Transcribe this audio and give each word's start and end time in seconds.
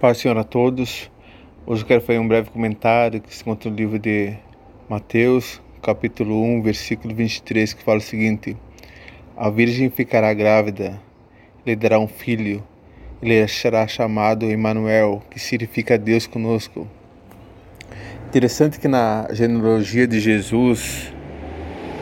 Paz 0.00 0.16
Senhor 0.16 0.38
a 0.38 0.44
todos. 0.44 1.10
Hoje 1.66 1.82
eu 1.82 1.86
quero 1.86 2.00
fazer 2.00 2.18
um 2.18 2.26
breve 2.26 2.48
comentário 2.48 3.20
que 3.20 3.36
se 3.36 3.42
encontra 3.42 3.68
no 3.68 3.76
livro 3.76 3.98
de 3.98 4.32
Mateus, 4.88 5.60
capítulo 5.82 6.42
1, 6.42 6.62
versículo 6.62 7.14
23, 7.14 7.74
que 7.74 7.82
fala 7.82 7.98
o 7.98 8.00
seguinte: 8.00 8.56
A 9.36 9.50
virgem 9.50 9.90
ficará 9.90 10.32
grávida, 10.32 10.98
lhe 11.66 11.76
dará 11.76 11.98
um 11.98 12.08
filho, 12.08 12.64
ele 13.20 13.46
será 13.46 13.86
chamado 13.86 14.50
Emmanuel, 14.50 15.22
que 15.30 15.38
significa 15.38 15.98
Deus 15.98 16.26
conosco. 16.26 16.88
Interessante 18.26 18.80
que 18.80 18.88
na 18.88 19.28
genealogia 19.32 20.06
de 20.06 20.18
Jesus, 20.18 21.12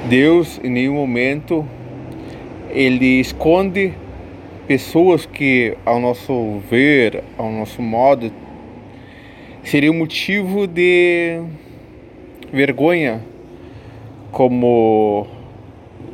Deus 0.08 0.60
em 0.62 0.70
nenhum 0.70 0.94
momento 0.94 1.66
ele 2.70 3.18
esconde 3.18 3.92
pessoas 4.68 5.24
que, 5.24 5.74
ao 5.82 5.98
nosso 5.98 6.58
ver, 6.70 7.24
ao 7.38 7.50
nosso 7.50 7.80
modo, 7.80 8.30
seria 9.64 9.90
motivo 9.90 10.66
de 10.66 11.40
vergonha, 12.52 13.24
como 14.30 15.26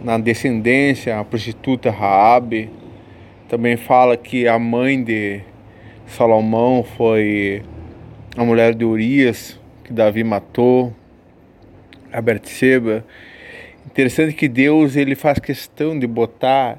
na 0.04 0.18
descendência, 0.18 1.18
a 1.18 1.24
prostituta 1.24 1.90
Raabe, 1.90 2.70
também 3.48 3.76
fala 3.76 4.16
que 4.16 4.46
a 4.46 4.56
mãe 4.56 5.02
de 5.02 5.40
Salomão 6.06 6.84
foi 6.84 7.60
a 8.36 8.44
mulher 8.44 8.72
de 8.72 8.84
Urias, 8.84 9.58
que 9.82 9.92
Davi 9.92 10.22
matou, 10.22 10.92
a 12.12 12.20
Bertseba. 12.20 13.04
Interessante 13.84 14.32
que 14.32 14.46
Deus 14.46 14.94
ele 14.94 15.16
faz 15.16 15.40
questão 15.40 15.98
de 15.98 16.06
botar 16.06 16.78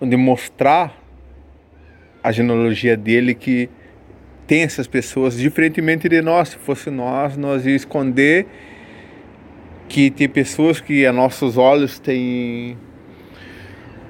de 0.00 0.16
mostrar 0.16 0.98
a 2.22 2.32
genealogia 2.32 2.96
dele 2.96 3.34
que 3.34 3.68
tem 4.46 4.62
essas 4.62 4.86
pessoas, 4.86 5.36
diferentemente 5.38 6.08
de 6.08 6.20
nós. 6.20 6.50
Se 6.50 6.56
fosse 6.56 6.90
nós, 6.90 7.36
nós 7.36 7.66
ia 7.66 7.74
esconder 7.74 8.46
que 9.88 10.10
tem 10.10 10.28
pessoas 10.28 10.80
que 10.80 11.06
a 11.06 11.12
nossos 11.12 11.56
olhos 11.56 11.98
têm 11.98 12.76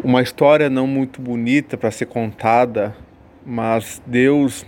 uma 0.03 0.23
história 0.23 0.71
não 0.71 0.87
muito 0.87 1.21
bonita 1.21 1.77
para 1.77 1.91
ser 1.91 2.07
contada, 2.07 2.97
mas 3.45 4.01
Deus 4.07 4.67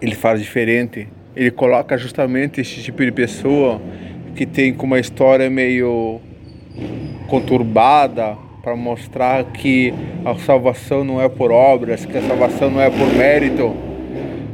ele 0.00 0.14
faz 0.14 0.40
diferente. 0.40 1.08
Ele 1.34 1.50
coloca 1.50 1.96
justamente 1.96 2.60
esse 2.60 2.82
tipo 2.82 3.04
de 3.04 3.12
pessoa 3.12 3.80
que 4.34 4.46
tem 4.46 4.72
com 4.72 4.86
uma 4.86 5.00
história 5.00 5.50
meio 5.50 6.20
conturbada, 7.26 8.36
para 8.62 8.74
mostrar 8.76 9.44
que 9.44 9.92
a 10.24 10.34
salvação 10.36 11.04
não 11.04 11.20
é 11.20 11.28
por 11.28 11.50
obras, 11.50 12.04
que 12.04 12.16
a 12.16 12.22
salvação 12.22 12.70
não 12.70 12.80
é 12.80 12.90
por 12.90 13.06
mérito, 13.14 13.74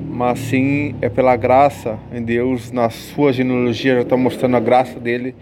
mas 0.09 0.39
sim 0.39 0.95
é 1.01 1.09
pela 1.09 1.37
graça 1.37 1.99
em 2.13 2.23
Deus. 2.23 2.71
Na 2.71 2.91
sua 2.91 3.33
genealogia 3.33 3.97
já 3.97 4.03
está 4.03 4.17
mostrando 4.17 4.57
a 4.57 4.61
graça 4.61 5.01
dele, 5.01 5.35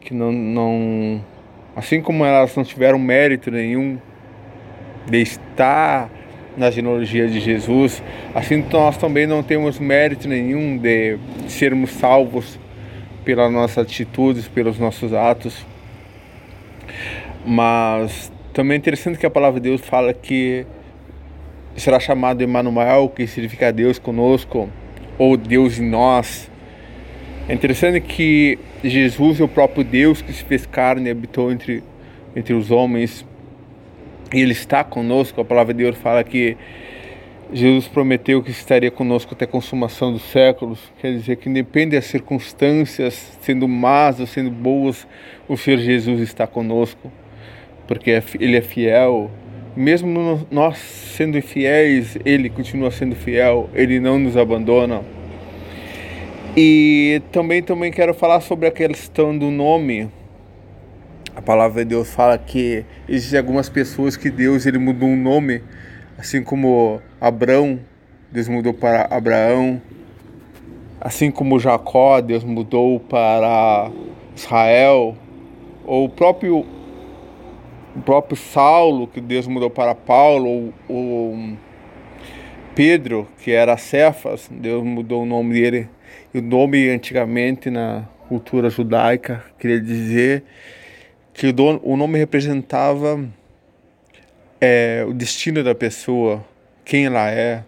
que 0.00 0.14
não, 0.14 0.32
não, 0.32 1.20
assim 1.74 2.00
como 2.00 2.24
elas 2.24 2.54
não 2.56 2.64
tiveram 2.64 2.98
mérito 2.98 3.50
nenhum 3.50 3.98
de 5.08 5.20
estar 5.20 6.10
na 6.56 6.70
genealogia 6.70 7.28
de 7.28 7.38
Jesus, 7.38 8.02
assim 8.34 8.64
nós 8.72 8.96
também 8.96 9.26
não 9.26 9.42
temos 9.42 9.78
mérito 9.78 10.26
nenhum 10.26 10.78
de 10.78 11.18
sermos 11.48 11.90
salvos 11.90 12.58
pelas 13.24 13.52
nossas 13.52 13.78
atitudes, 13.78 14.48
pelos 14.48 14.78
nossos 14.78 15.12
atos. 15.12 15.66
Mas 17.46 18.32
também 18.52 18.74
é 18.74 18.78
interessante 18.78 19.18
que 19.18 19.24
a 19.24 19.30
palavra 19.30 19.60
de 19.60 19.68
Deus 19.68 19.80
fala 19.80 20.12
que 20.12 20.66
será 21.76 22.00
chamado 22.00 22.42
Emmanuel, 22.42 23.08
que 23.08 23.24
significa 23.24 23.72
Deus 23.72 24.00
conosco, 24.00 24.68
ou 25.16 25.36
Deus 25.36 25.78
em 25.78 25.88
nós. 25.88 26.50
É 27.48 27.54
interessante 27.54 28.00
que 28.00 28.58
Jesus 28.82 29.40
é 29.40 29.44
o 29.44 29.48
próprio 29.48 29.84
Deus 29.84 30.20
que 30.20 30.32
se 30.32 30.42
fez 30.42 30.66
carne 30.66 31.06
e 31.06 31.12
habitou 31.12 31.52
entre, 31.52 31.84
entre 32.34 32.52
os 32.52 32.72
homens. 32.72 33.24
E 34.34 34.40
Ele 34.40 34.50
está 34.50 34.82
conosco. 34.82 35.40
A 35.40 35.44
palavra 35.44 35.72
de 35.72 35.84
Deus 35.84 35.96
fala 35.96 36.24
que 36.24 36.56
Jesus 37.52 37.86
prometeu 37.86 38.42
que 38.42 38.50
estaria 38.50 38.90
conosco 38.90 39.34
até 39.34 39.44
a 39.44 39.48
consumação 39.48 40.12
dos 40.12 40.22
séculos. 40.22 40.80
Quer 41.00 41.12
dizer 41.12 41.36
que 41.36 41.48
independe 41.48 41.94
das 41.94 42.06
circunstâncias, 42.06 43.38
sendo 43.40 43.68
más 43.68 44.18
ou 44.18 44.26
sendo 44.26 44.50
boas, 44.50 45.06
o 45.46 45.56
Senhor 45.56 45.78
Jesus 45.78 46.20
está 46.20 46.44
conosco 46.44 47.08
porque 47.86 48.10
é 48.10 48.22
Ele 48.38 48.56
é 48.56 48.62
fiel. 48.62 49.30
Mesmo 49.76 50.46
nós 50.50 50.78
sendo 50.78 51.36
infiéis, 51.36 52.16
Ele 52.24 52.48
continua 52.48 52.90
sendo 52.90 53.14
fiel, 53.14 53.68
Ele 53.74 54.00
não 54.00 54.18
nos 54.18 54.36
abandona. 54.36 55.02
E 56.56 57.20
também, 57.32 57.62
também 57.62 57.92
quero 57.92 58.14
falar 58.14 58.40
sobre 58.40 58.66
a 58.66 58.70
questão 58.70 59.36
do 59.36 59.50
nome. 59.50 60.10
A 61.34 61.42
palavra 61.42 61.84
de 61.84 61.90
Deus 61.90 62.10
fala 62.10 62.38
que 62.38 62.82
existem 63.06 63.38
algumas 63.38 63.68
pessoas 63.68 64.16
que 64.16 64.30
Deus 64.30 64.64
ele 64.64 64.78
mudou 64.78 65.06
um 65.06 65.16
nome, 65.16 65.62
assim 66.16 66.42
como 66.42 66.98
Abrão, 67.20 67.78
Deus 68.32 68.48
mudou 68.48 68.72
para 68.72 69.06
Abraão, 69.10 69.82
assim 70.98 71.30
como 71.30 71.60
Jacó, 71.60 72.22
Deus 72.22 72.42
mudou 72.42 73.00
para 73.00 73.90
Israel, 74.34 75.14
ou 75.84 76.06
o 76.06 76.08
próprio 76.08 76.64
o 77.96 78.02
próprio 78.02 78.36
Saulo, 78.36 79.08
que 79.08 79.20
Deus 79.20 79.46
mudou 79.46 79.70
para 79.70 79.94
Paulo, 79.94 80.74
o, 80.86 80.92
o 80.92 81.56
Pedro, 82.74 83.26
que 83.38 83.50
era 83.50 83.76
Cefas, 83.78 84.48
Deus 84.50 84.84
mudou 84.84 85.22
o 85.22 85.26
nome 85.26 85.54
dele. 85.54 85.88
E 86.34 86.38
o 86.38 86.42
nome 86.42 86.90
antigamente 86.90 87.70
na 87.70 88.04
cultura 88.28 88.68
judaica 88.68 89.42
queria 89.58 89.80
dizer 89.80 90.44
que 91.32 91.46
o 91.82 91.96
nome 91.96 92.18
representava 92.18 93.26
é, 94.60 95.04
o 95.08 95.14
destino 95.14 95.64
da 95.64 95.74
pessoa, 95.74 96.44
quem 96.84 97.06
ela 97.06 97.30
é. 97.30 97.64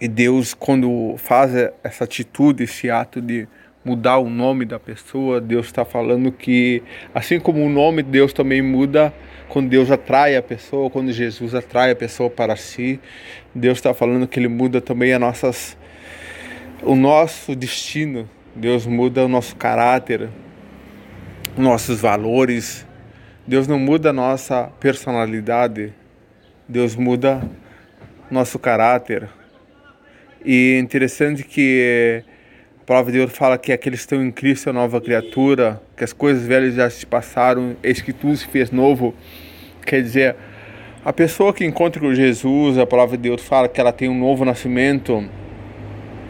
E 0.00 0.06
Deus, 0.06 0.54
quando 0.54 1.16
faz 1.18 1.52
essa 1.82 2.04
atitude, 2.04 2.62
esse 2.62 2.88
ato 2.88 3.20
de 3.20 3.48
mudar 3.84 4.18
o 4.18 4.28
nome 4.28 4.64
da 4.64 4.78
pessoa, 4.78 5.40
Deus 5.40 5.66
está 5.66 5.84
falando 5.84 6.30
que, 6.30 6.82
assim 7.14 7.38
como 7.40 7.64
o 7.64 7.68
nome 7.68 8.02
de 8.02 8.10
Deus 8.10 8.32
também 8.32 8.60
muda 8.60 9.12
quando 9.48 9.68
Deus 9.68 9.90
atrai 9.90 10.36
a 10.36 10.42
pessoa, 10.42 10.90
quando 10.90 11.10
Jesus 11.10 11.54
atrai 11.54 11.92
a 11.92 11.96
pessoa 11.96 12.28
para 12.28 12.54
si, 12.56 13.00
Deus 13.54 13.78
está 13.78 13.94
falando 13.94 14.26
que 14.28 14.38
Ele 14.38 14.48
muda 14.48 14.80
também 14.80 15.12
a 15.12 15.18
nossas, 15.18 15.76
o 16.82 16.94
nosso 16.94 17.56
destino. 17.56 18.28
Deus 18.54 18.86
muda 18.86 19.24
o 19.24 19.28
nosso 19.28 19.54
caráter, 19.56 20.28
nossos 21.56 22.00
valores. 22.00 22.86
Deus 23.46 23.66
não 23.66 23.78
muda 23.78 24.10
a 24.10 24.12
nossa 24.12 24.64
personalidade. 24.80 25.94
Deus 26.68 26.94
muda 26.94 27.40
nosso 28.30 28.58
caráter. 28.58 29.28
E 30.44 30.74
é 30.76 30.78
interessante 30.78 31.42
que 31.42 32.22
palavra 32.88 33.12
de 33.12 33.18
Deus 33.18 33.36
fala 33.36 33.58
que 33.58 33.70
aqueles 33.70 34.00
que 34.00 34.04
estão 34.04 34.24
em 34.24 34.30
Cristo 34.30 34.70
é 34.70 34.72
nova 34.72 34.98
criatura, 34.98 35.78
que 35.94 36.02
as 36.02 36.14
coisas 36.14 36.46
velhas 36.46 36.74
já 36.74 36.88
se 36.88 37.04
passaram, 37.04 37.76
eis 37.82 38.00
que 38.00 38.14
tudo 38.14 38.34
se 38.34 38.46
fez 38.46 38.70
novo. 38.70 39.14
Quer 39.84 40.00
dizer, 40.00 40.36
a 41.04 41.12
pessoa 41.12 41.52
que 41.52 41.66
encontra 41.66 42.00
com 42.00 42.14
Jesus, 42.14 42.78
a 42.78 42.86
palavra 42.86 43.18
de 43.18 43.24
Deus 43.24 43.42
fala 43.42 43.68
que 43.68 43.78
ela 43.78 43.92
tem 43.92 44.08
um 44.08 44.18
novo 44.18 44.42
nascimento. 44.42 45.22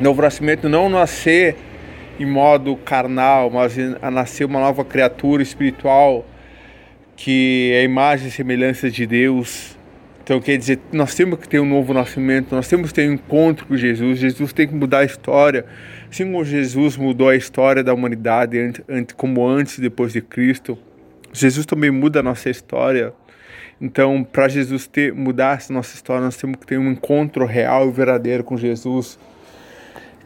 Novo 0.00 0.20
nascimento 0.20 0.68
não 0.68 0.88
nascer 0.88 1.54
em 2.18 2.26
modo 2.26 2.74
carnal, 2.74 3.50
mas 3.50 3.76
a 4.02 4.10
nascer 4.10 4.44
uma 4.44 4.58
nova 4.58 4.84
criatura 4.84 5.44
espiritual 5.44 6.26
que 7.14 7.70
é 7.72 7.82
a 7.82 7.84
imagem 7.84 8.26
e 8.26 8.30
semelhança 8.32 8.90
de 8.90 9.06
Deus 9.06 9.77
então 10.28 10.42
quer 10.42 10.58
dizer, 10.58 10.78
nós 10.92 11.14
temos 11.14 11.38
que 11.38 11.48
ter 11.48 11.58
um 11.58 11.64
novo 11.64 11.94
nascimento, 11.94 12.54
nós 12.54 12.68
temos 12.68 12.88
que 12.88 12.96
ter 12.96 13.08
um 13.08 13.14
encontro 13.14 13.64
com 13.64 13.74
Jesus, 13.74 14.18
Jesus 14.18 14.52
tem 14.52 14.68
que 14.68 14.74
mudar 14.74 14.98
a 14.98 15.04
história. 15.06 15.64
Assim 16.10 16.26
como 16.26 16.44
Jesus 16.44 16.98
mudou 16.98 17.30
a 17.30 17.34
história 17.34 17.82
da 17.82 17.94
humanidade 17.94 18.74
como 19.16 19.46
antes 19.46 19.78
e 19.78 19.80
depois 19.80 20.12
de 20.12 20.20
Cristo, 20.20 20.76
Jesus 21.32 21.64
também 21.64 21.90
muda 21.90 22.20
a 22.20 22.22
nossa 22.22 22.50
história. 22.50 23.14
Então, 23.80 24.22
para 24.22 24.48
Jesus 24.48 24.86
ter 24.86 25.14
mudar 25.14 25.56
essa 25.56 25.72
nossa 25.72 25.94
história, 25.94 26.22
nós 26.22 26.36
temos 26.36 26.56
que 26.56 26.66
ter 26.66 26.78
um 26.78 26.90
encontro 26.90 27.46
real 27.46 27.88
e 27.88 27.90
verdadeiro 27.90 28.44
com 28.44 28.54
Jesus. 28.54 29.18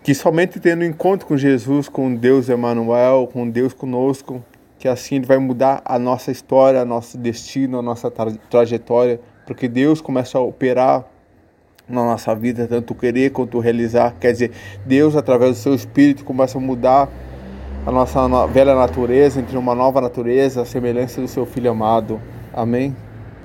Que 0.03 0.17
somente 0.17 0.59
tendo 0.59 0.83
um 0.83 0.87
encontro 0.87 1.29
com 1.29 1.37
Jesus, 1.37 1.89
com 1.89 2.13
Deus 2.13 2.49
Emmanuel, 2.49 3.31
com 3.33 3.49
Deus 3.49 3.73
conosco, 3.73 4.45
que 4.81 4.89
assim 4.89 5.15
ele 5.15 5.27
vai 5.27 5.39
mudar 5.39 5.81
a 5.85 5.97
nossa 5.97 6.33
história, 6.33 6.85
nosso 6.85 7.17
destino, 7.17 7.79
a 7.79 7.83
nossa 7.83 8.11
tra 8.11 8.33
trajetória 8.51 9.21
porque 9.53 9.69
Deus 9.69 10.01
começa 10.01 10.39
a 10.39 10.41
operar 10.41 11.05
na 11.87 12.03
nossa 12.03 12.35
vida, 12.35 12.67
tanto 12.67 12.95
querer 12.95 13.31
quanto 13.31 13.59
realizar. 13.59 14.15
Quer 14.19 14.33
dizer, 14.33 14.51
Deus, 14.87 15.15
através 15.15 15.51
do 15.51 15.57
seu 15.57 15.75
Espírito, 15.75 16.25
começa 16.25 16.57
a 16.57 16.61
mudar 16.61 17.07
a 17.85 17.93
nossa 17.93 18.47
velha 18.47 18.75
natureza 18.75 19.41
entre 19.41 19.59
uma 19.59 19.75
nova 19.75 20.01
natureza, 20.01 20.63
a 20.63 20.65
semelhança 20.65 21.21
do 21.21 21.29
seu 21.29 21.45
Filho 21.45 21.71
amado. 21.71 22.19
Amém? 22.51 22.97